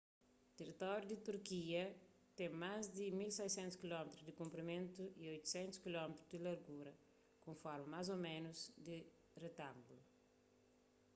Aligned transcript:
teritóriu 0.59 1.07
di 1.09 1.17
turkia 1.27 1.83
ten 2.37 2.51
más 2.63 2.83
di 2.97 3.05
1.600 3.09 3.75
km 3.81 4.01
di 4.27 4.33
konprimentu 4.41 5.03
y 5.21 5.23
800 5.25 5.83
km 5.89 6.07
di 6.31 6.37
largura 6.47 6.93
ku 7.39 7.45
un 7.53 7.57
forma 7.63 7.87
más 7.93 8.07
ô 8.15 8.17
ménus 8.29 8.59
di 8.85 8.97
retángulu 9.43 10.03